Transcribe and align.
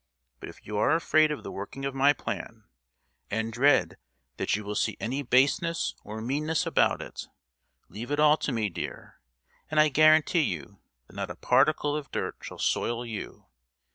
But 0.39 0.49
if 0.49 0.65
you 0.65 0.77
are 0.77 0.95
afraid 0.95 1.29
of 1.29 1.43
the 1.43 1.51
working 1.51 1.85
of 1.85 1.93
my 1.93 2.11
plan, 2.11 2.63
and 3.29 3.53
dread 3.53 3.97
that 4.37 4.55
you 4.55 4.63
will 4.63 4.73
see 4.73 4.97
any 4.99 5.21
baseness 5.21 5.93
or 6.03 6.21
meanness 6.21 6.65
about 6.65 7.03
it, 7.03 7.27
leave 7.87 8.09
it 8.09 8.19
all 8.19 8.37
to 8.37 8.51
me, 8.51 8.67
dear, 8.67 9.19
and 9.69 9.79
I 9.79 9.89
guarantee 9.89 10.41
you 10.41 10.79
that 11.05 11.15
not 11.15 11.29
a 11.29 11.35
particle 11.35 11.95
of 11.95 12.09
dirt 12.09 12.37
shall 12.41 12.57
soil 12.57 13.05
you! 13.05 13.45